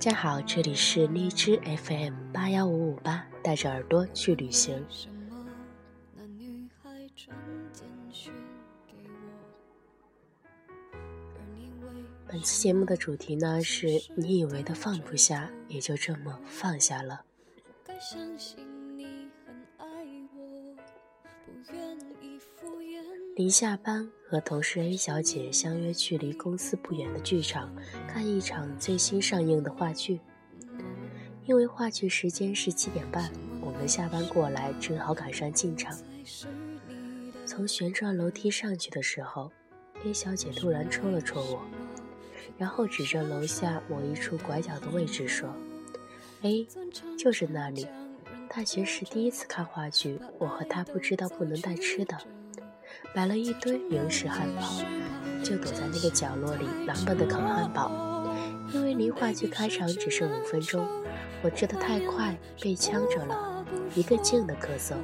[0.00, 4.82] 家好，这里是荔枝 FM 八幺五五八，带着耳朵去旅行。
[12.26, 17.22] 本期节目的主题呢，是你以为的放不下，也就这么放下了。
[23.40, 27.74] 临下班，和同事 A 小姐相约去离公司不远的剧场
[28.06, 30.20] 看一场最新上映的话剧。
[31.46, 33.32] 因为话剧时间是七点半，
[33.62, 35.96] 我们下班过来正好赶上进场。
[37.46, 39.50] 从旋转楼梯上去的时候
[40.04, 41.62] ，A 小姐突然戳了戳我。
[42.58, 45.48] 然后指着楼下某一处拐角的位置说
[46.42, 46.68] ：“：“A，，
[47.18, 47.86] 就是那里。
[48.50, 52.18] 大学时第一次看话剧，我和他不知道不能带吃的，
[53.14, 54.62] 买了一堆零食汉堡，
[55.42, 58.34] 就躲在那个角落里狼狈的啃汉堡。
[58.72, 60.86] 因为离话剧开场只剩五分钟，
[61.42, 64.94] 我吃的太快，被呛着了，一个劲的咳嗽。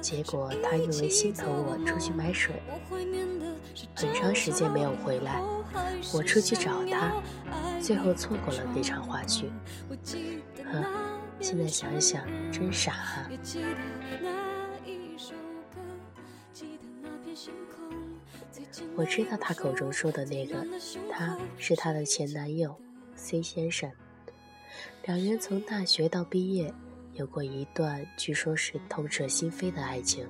[0.00, 2.62] 结果他因为心疼我，出去买水，
[3.96, 5.42] 很长时间没有回来。”
[6.12, 7.12] 我出去找他，
[7.80, 9.50] 最后错过了那场话剧。
[10.64, 10.84] 呵，
[11.40, 13.28] 现在想想真傻哈。
[18.96, 20.64] 我知道他口中说的那个，
[21.10, 22.78] 他是她的前男友
[23.16, 23.90] C 先生。
[25.04, 26.72] 两人从大学到毕业，
[27.14, 30.26] 有过一段据说是痛彻心扉的爱情。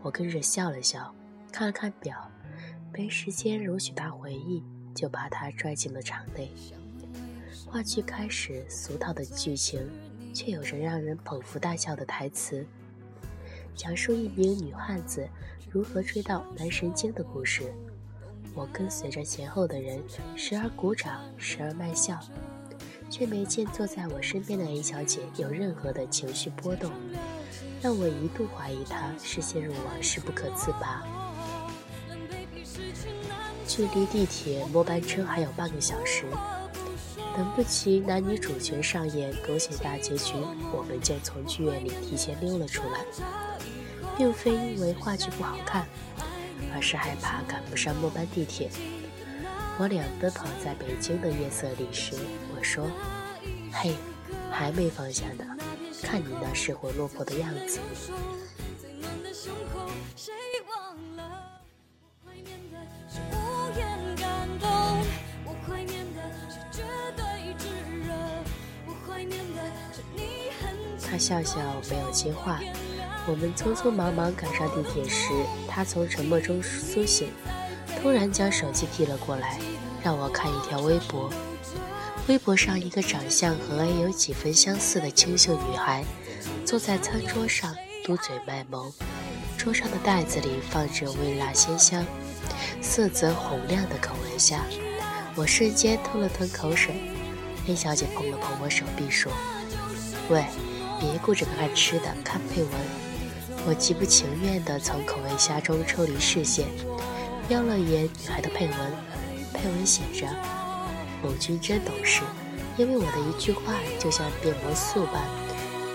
[0.00, 1.12] 我跟着笑了笑，
[1.50, 2.30] 看了看表。
[2.92, 4.62] 没时间容许他回忆，
[4.94, 6.52] 就把他拽进了场内。
[7.66, 9.80] 话剧开始，俗套的剧情，
[10.34, 12.66] 却有着让人捧腹大笑的台词，
[13.74, 15.26] 讲述一名女汉子
[15.72, 17.72] 如何追到男神经的故事。
[18.54, 19.98] 我跟随着前后的人，
[20.36, 22.20] 时而鼓掌，时而卖笑，
[23.08, 26.92] 却没见坐在我身边的 A 小姐有任何的情绪波动，
[27.80, 31.06] 让我一度怀疑她是陷入往事不可自拔。
[33.66, 36.26] 距离地铁末班车还有半个小时，
[37.34, 40.34] 等不及男女主角上演狗血大结局，
[40.70, 43.06] 我们就从剧院里提前溜了出来，
[44.16, 45.86] 并非因为话剧不好看，
[46.74, 48.70] 而是害怕赶不上末班地铁。
[49.78, 52.14] 我俩奔跑在北京的夜色里时，
[52.54, 52.86] 我说
[53.72, 53.94] ：“嘿，
[54.50, 55.44] 还没放下呢，
[56.02, 57.80] 看你那失魂落魄的样子。”
[71.04, 71.58] 他笑笑，
[71.90, 72.60] 没有接话。
[73.24, 75.28] 我们匆匆忙忙赶上地铁时，
[75.68, 77.30] 他从沉默中苏醒，
[78.00, 79.60] 突然将手机递了过来，
[80.02, 81.30] 让我看一条微博。
[82.26, 86.04] 微博上，一个长相和 A 有几分相似的清秀女孩，
[86.64, 87.72] 坐在餐桌上
[88.04, 88.92] 嘟嘴卖萌，
[89.56, 92.04] 桌上的袋子里放着微辣鲜香、
[92.80, 94.62] 色泽红亮的口味虾。
[95.36, 96.94] 我瞬间吞了吞口水。
[97.68, 99.30] A 小姐碰了碰我手臂，说
[100.28, 100.44] ：“喂。”
[101.00, 102.70] 别顾着看吃的，看配文。
[103.64, 106.66] 我极不情愿地从口味虾中抽离视线，
[107.48, 108.76] 瞄了眼女孩的配文。
[109.54, 110.26] 配文写着
[111.22, 112.22] ：“某君真懂事，
[112.76, 115.22] 因为我的一句话，就像变魔术般，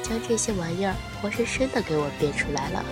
[0.01, 2.85] 将这些玩意儿活生生的给我变出来了。”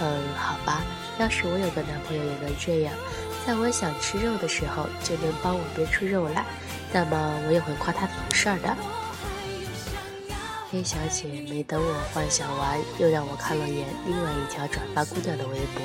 [0.00, 0.82] 嗯，好吧，
[1.18, 2.94] 要是我有个男朋友也能这样，
[3.46, 6.46] 在我想吃肉的时候就能帮我变出肉来，
[6.90, 8.74] 那么我也会夸他懂事儿的。
[10.70, 15.82] 黑小姐没等我幻想完，又让我看了眼另外一条转发姑娘的微博，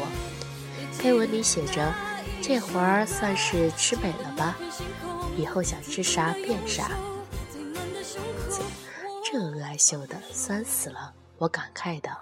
[1.00, 1.92] 配文里写着
[2.40, 4.56] ：“这会儿算是吃美了吧？
[5.36, 6.92] 以后想吃啥变啥。”
[9.26, 12.22] 这恩爱秀的酸死了，我感慨道：“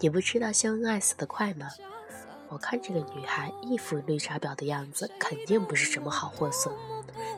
[0.00, 1.68] 你不知道秀恩爱死得快吗？”
[2.50, 6.72] 我看这个女孩一副绿茶婊的样子，肯定不是什么好货色。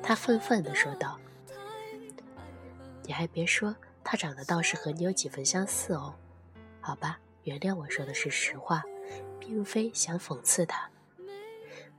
[0.03, 1.19] 她愤愤地说道。
[3.07, 6.17] 你还别说，他长得倒是和你有几分相似哦。
[6.81, 8.83] 好吧，原谅我说的是实话，
[9.39, 10.91] 并非想讽刺他。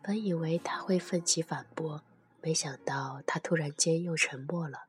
[0.02, 2.04] 本以为他会奋起反驳，
[2.42, 4.84] 没想到他突然间又沉默了。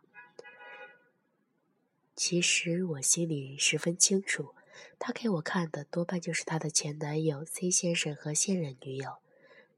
[2.16, 4.54] 其实我心里十分清楚，
[4.98, 9.18] 他给我看的多半就是他的前男友 C 先生和现任女友，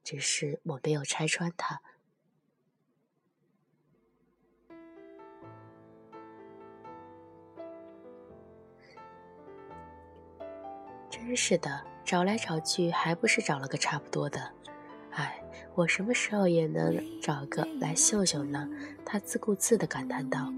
[0.02, 1.82] 只是我没有拆穿他。
[11.10, 14.40] 真是的，找来找去还不是找了个差不多的。
[15.10, 15.42] 哎，
[15.74, 18.68] 我什么时候也能找个来秀秀呢？
[19.04, 20.52] 他自顾自地感叹道。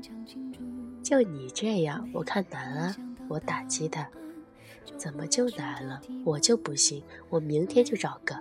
[1.03, 2.97] 就你这样，我看难啊！
[3.29, 4.07] 我打击他，
[4.97, 6.01] 怎么就难了？
[6.25, 8.39] 我就不信，我明天就找个。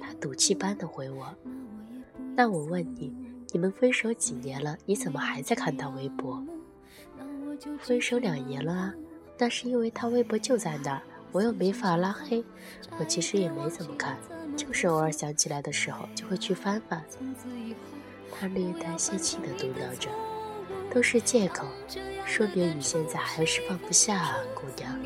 [0.00, 1.34] 他赌气般的回我。
[2.36, 3.12] 那我问你，
[3.52, 4.76] 你们分手几年了？
[4.84, 6.42] 你怎么还在看他微博？
[7.78, 8.94] 分手两年了啊，
[9.38, 12.44] 那是因为他微博就在那儿，我又没法拉黑。
[12.98, 14.18] 我其实也没怎么看，
[14.56, 17.04] 就是偶尔想起来的时候就会去翻翻。
[18.32, 20.10] 他略带泄气的嘟囔着。
[20.92, 21.68] 都是借口，
[22.26, 24.98] 说明你现在还是放不下啊，姑娘。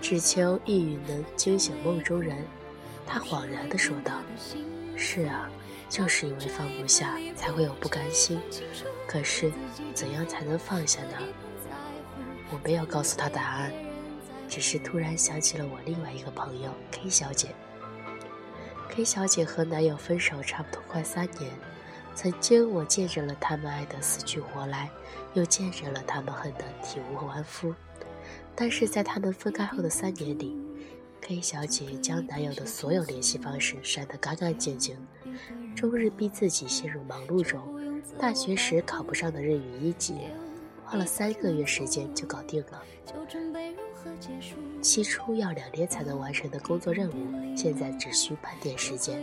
[0.00, 2.44] 只求一语能惊醒梦中人，
[3.04, 4.20] 他恍然地说道
[4.94, 5.50] ：“是啊，
[5.88, 8.40] 就是因为放不下，才会有不甘心。
[9.08, 9.50] 可是，
[9.92, 11.18] 怎样才能放下呢？”
[12.52, 13.72] 我没有告诉他答案，
[14.48, 17.48] 只是突然想起了我另外一个朋友 K 小姐。
[18.88, 21.50] K 小姐和男友分手差不多快三年。
[22.14, 24.90] 曾经，我见证了他们爱得死去活来，
[25.34, 27.72] 又见证了他们恨得体无完肤。
[28.56, 30.56] 但是在他们分开后的三年里
[31.20, 34.96] ，K 小姐将男友的所有联系方式删得干干净净，
[35.76, 37.62] 终日逼自己陷入忙碌中。
[38.18, 40.16] 大学时考不上的日语一级，
[40.90, 42.82] 花了三个月时间就搞定了。
[44.80, 49.22] 起初要两年才能完成的工作任务，现在只需半天时间。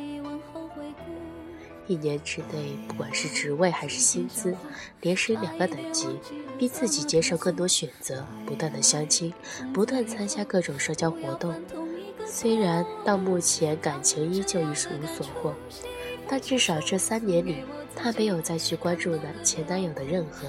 [1.88, 4.56] 一年之内，不管是职位还是薪资，
[5.02, 6.08] 连升两个等级，
[6.56, 9.34] 逼自己接受更多选择，不断的相亲，
[9.74, 11.56] 不断参加各种社交活动。
[12.28, 15.56] 虽然到目前感情依旧一无所获，
[16.28, 17.64] 但至少这三年里，
[17.96, 20.48] 她没有再去关注男前男友的任何。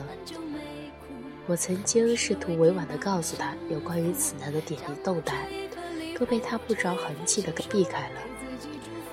[1.49, 5.47] 我曾经试图委婉的告诉他有关于此男的点滴动态，
[6.19, 8.21] 都被他不着痕迹的避开了。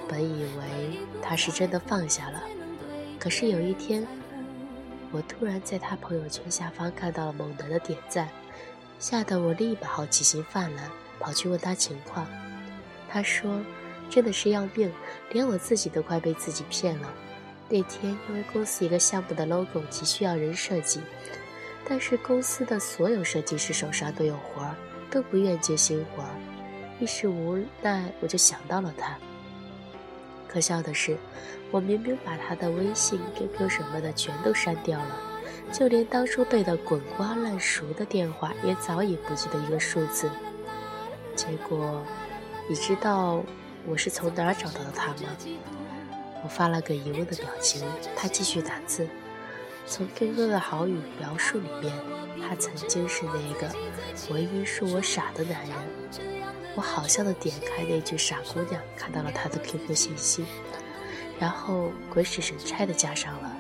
[0.07, 2.43] 本以为他是真的放下了，
[3.19, 4.05] 可是有一天，
[5.11, 8.27] 我突然在他朋友圈下方看到了某男的点赞，
[8.97, 10.89] 吓得我立马好奇心泛滥，
[11.19, 12.27] 跑去问他情况。
[13.07, 13.61] 他说
[14.09, 14.91] ：“真的是要命，
[15.31, 17.13] 连我自己都快被自己骗了。
[17.69, 20.99] 那天因为公司一个项目的 logo 急需要人设计，
[21.87, 24.75] 但是公司的所有设计师手上都有活儿，
[25.11, 26.29] 都不愿接新活儿，
[26.99, 29.17] 一时无奈，我就想到了他。”
[30.47, 31.17] 可笑的是，
[31.71, 35.17] 我明明把他的微信、QQ 什么的全都删掉了，
[35.71, 40.29] 就连当初背得滚瓜烂熟的电话也早已不记得一个数字。
[41.35, 42.03] 结果，
[42.69, 43.43] 你知道
[43.87, 45.35] 我是从哪儿找到的他吗？
[46.43, 47.81] 我发了个疑问的表情，
[48.15, 49.07] 他继续打字。
[49.85, 51.93] 从 QQ 的好友描述里面，
[52.41, 53.69] 他曾经是那个
[54.33, 55.75] 唯一说我傻的男人。
[56.75, 60.45] 我好笑的点开那句“傻姑娘”，看到了她的 QQ 信息，
[61.39, 63.55] 然后鬼使神差的加上了，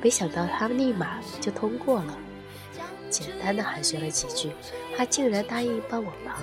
[0.00, 2.16] 没想到他立马就通过了。
[3.10, 4.52] 简单的寒暄了几句，
[4.96, 6.36] 他竟然答应帮我忙。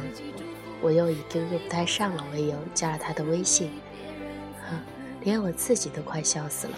[0.82, 3.72] 我又以 QQ 不太上了为由加了他的微信，
[4.70, 4.78] 哼，
[5.22, 6.74] 连我自己都快笑死了。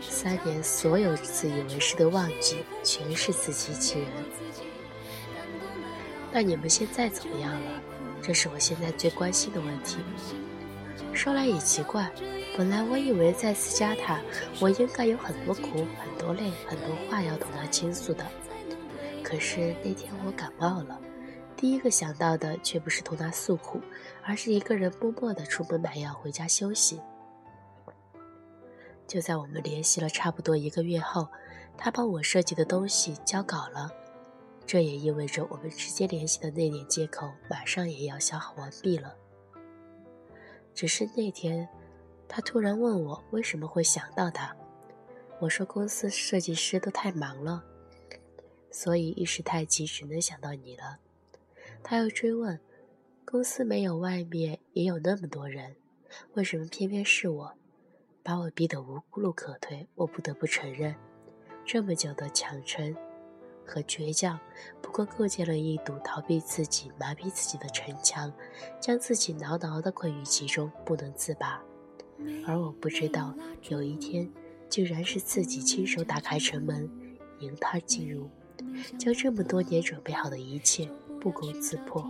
[0.00, 4.08] 三年所有自以为是的忘记，全是自欺欺人。
[6.32, 7.82] 那你们现在怎么样了？
[8.22, 9.98] 这是我现在最关心的问题。
[11.12, 12.10] 说来也奇怪，
[12.56, 14.20] 本来我以为再次加他，
[14.60, 18.24] 我应该有很多苦、很多累、很多话要同他倾诉的。
[19.22, 20.98] 可是那天我感冒了，
[21.56, 23.80] 第一个想到的却不是同他诉苦，
[24.22, 27.00] 而是一个人默默的出门买药回家休息。
[29.06, 31.28] 就在我们联系了差不多一个月后，
[31.76, 33.90] 他帮我设计的东西交稿了。
[34.64, 39.14] 这也意味着我们直接联系的那点借口马上也要消耗完毕了。
[40.72, 41.68] 只是那天，
[42.26, 44.56] 他突然问我为什么会想到他，
[45.40, 47.62] 我说公司设计师都太忙了，
[48.70, 50.98] 所以一时太急只能想到你了。
[51.82, 52.58] 他又追问，
[53.26, 55.76] 公司没有外面也有那么多人，
[56.34, 57.54] 为什么偏偏是我？
[58.22, 59.86] 把我逼得无路可退。
[59.94, 60.94] 我不得不承认，
[61.64, 62.94] 这么久的强撑。
[63.64, 64.38] 和倔强，
[64.80, 68.32] 不过构建了一堵逃避自己、麻痹自己的城墙，
[68.80, 71.62] 将自己牢牢地困于其中，不能自拔。
[72.46, 73.34] 而我不知道，
[73.68, 74.28] 有一天，
[74.68, 76.90] 竟然是自己亲手打开城门，
[77.38, 78.28] 迎他进入，
[78.98, 80.88] 将这么多年准备好的一切
[81.20, 82.04] 不攻自破。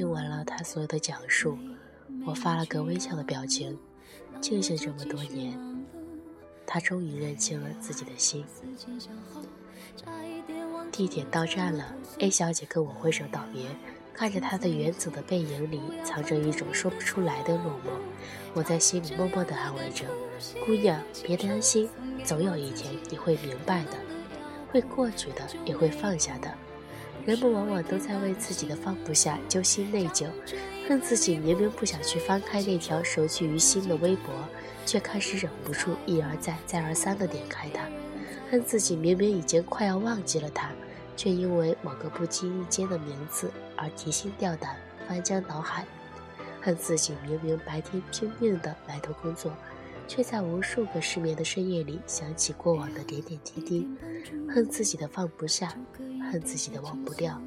[0.00, 1.58] 听完了他所有的讲述，
[2.24, 3.78] 我发了个微笑的表情。
[4.40, 5.54] 庆幸这么多年，
[6.66, 8.42] 他终于认清了自己的心。
[10.90, 13.66] 地铁到站了，A 小姐跟我挥手道别，
[14.14, 17.90] 看着她的远走的背影里藏着一种说不出来的落寞。
[18.54, 20.06] 我在心里默默地安慰着
[20.64, 21.90] ：“姑娘，别担心，
[22.24, 23.98] 总有一天你会明白的，
[24.70, 26.50] 会过去的，也会放下的。”
[27.26, 30.26] 人们往往都在为自己的放不下揪心内疚，
[30.88, 34.34] 恨自己明明不想去翻开那条熟悉于心的微博，
[34.86, 37.82] 却开始忍不住一而再、再而三地点开它；
[38.50, 40.70] 恨自己明明已经快要忘记了它，
[41.16, 45.84] 却因为某个不经意间的名字而提心吊胆、翻江倒海；
[46.62, 49.52] 恨自己明明白天拼命地埋头工作。
[50.10, 53.88] 却在无数个失眠的深夜里想起过往的点点滴滴，
[54.52, 55.72] 恨自己的放不下，
[56.32, 57.40] 恨自己的忘不掉，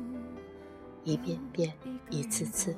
[1.04, 1.74] 一遍遍，
[2.10, 2.74] 一次次。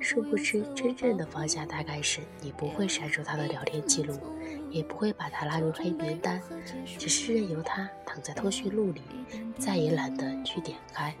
[0.00, 4.18] 殊不知，真正的放下，大概是你不会删除他的聊天记录，
[4.70, 6.40] 也不会把他拉入黑名单，
[6.98, 9.02] 只是任由他躺在通讯录里，
[9.58, 11.14] 再也懒得去点开。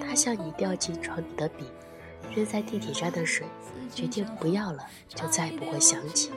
[0.00, 1.66] 他像你掉进床底的笔。
[2.34, 3.46] 扔在地铁站的水，
[3.94, 6.30] 决定不要了，就再也不会想起。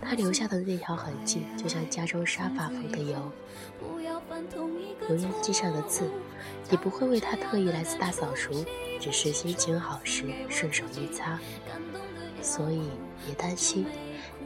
[0.00, 3.32] 他留下的那条痕迹，就像家中沙发缝的油，
[5.08, 6.10] 油烟机上的字，
[6.68, 8.64] 你不会为他特意来次大扫除，
[9.00, 11.38] 只是心情好时顺手一擦。
[12.42, 12.90] 所以
[13.24, 13.86] 别担心，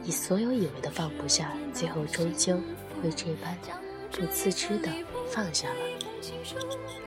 [0.03, 2.55] 你所有以为的放不下，最后终究
[3.01, 3.57] 会这般
[4.11, 4.91] 不自知的
[5.31, 5.75] 放下了。